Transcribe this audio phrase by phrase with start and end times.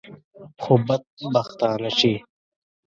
[0.61, 2.11] خو بدبختانه چې.